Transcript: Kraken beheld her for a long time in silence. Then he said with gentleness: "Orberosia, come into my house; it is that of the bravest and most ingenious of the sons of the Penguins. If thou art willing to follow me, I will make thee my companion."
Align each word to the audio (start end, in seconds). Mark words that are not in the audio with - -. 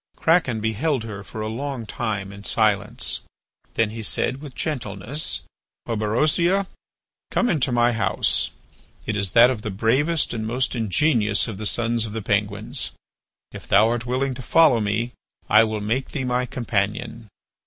Kraken 0.15 0.61
beheld 0.61 1.03
her 1.03 1.21
for 1.23 1.41
a 1.41 1.47
long 1.47 1.85
time 1.85 2.33
in 2.33 2.43
silence. 2.43 3.19
Then 3.75 3.91
he 3.91 4.01
said 4.01 4.41
with 4.41 4.55
gentleness: 4.55 5.41
"Orberosia, 5.85 6.65
come 7.29 7.49
into 7.49 7.71
my 7.71 7.91
house; 7.91 8.49
it 9.05 9.15
is 9.15 9.33
that 9.33 9.51
of 9.51 9.61
the 9.61 9.69
bravest 9.69 10.33
and 10.33 10.47
most 10.47 10.73
ingenious 10.73 11.47
of 11.47 11.59
the 11.59 11.67
sons 11.67 12.07
of 12.07 12.13
the 12.13 12.21
Penguins. 12.23 12.89
If 13.51 13.67
thou 13.67 13.89
art 13.89 14.07
willing 14.07 14.33
to 14.33 14.41
follow 14.41 14.79
me, 14.79 15.11
I 15.47 15.63
will 15.65 15.81
make 15.81 16.09
thee 16.09 16.23
my 16.23 16.47
companion." 16.47 17.27